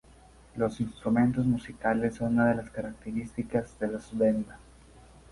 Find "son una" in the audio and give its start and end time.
2.15-2.47